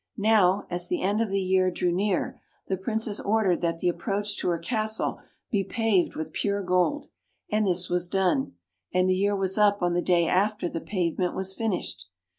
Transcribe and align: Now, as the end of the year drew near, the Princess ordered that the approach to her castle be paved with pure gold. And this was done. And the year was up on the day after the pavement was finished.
Now, 0.17 0.65
as 0.71 0.87
the 0.87 1.03
end 1.03 1.21
of 1.21 1.29
the 1.29 1.43
year 1.43 1.69
drew 1.69 1.91
near, 1.91 2.41
the 2.67 2.75
Princess 2.75 3.19
ordered 3.19 3.61
that 3.61 3.77
the 3.77 3.87
approach 3.89 4.35
to 4.39 4.49
her 4.49 4.57
castle 4.57 5.19
be 5.51 5.63
paved 5.63 6.15
with 6.15 6.33
pure 6.33 6.63
gold. 6.63 7.07
And 7.51 7.67
this 7.67 7.87
was 7.87 8.07
done. 8.07 8.53
And 8.91 9.07
the 9.07 9.13
year 9.13 9.35
was 9.35 9.59
up 9.59 9.83
on 9.83 9.93
the 9.93 10.01
day 10.01 10.25
after 10.27 10.67
the 10.67 10.81
pavement 10.81 11.35
was 11.35 11.53
finished. 11.53 12.07